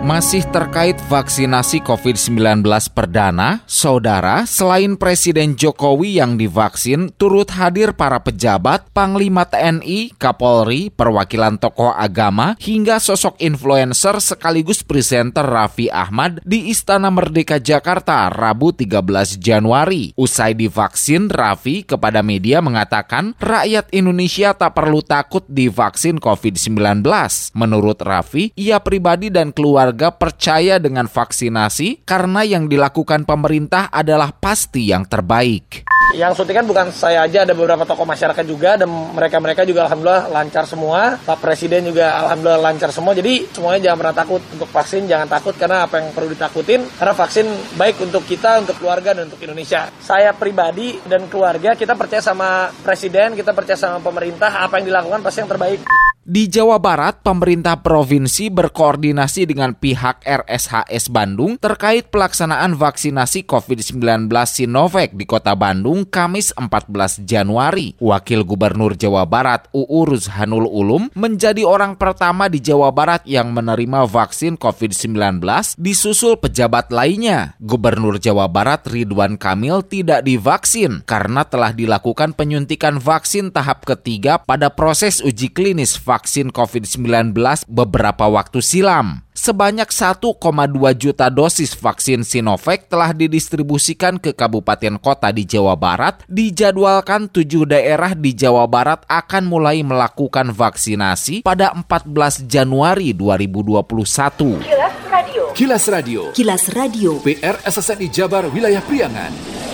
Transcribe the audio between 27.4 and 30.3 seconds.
Menurut Raffi, ia pribadi dan keluarga warga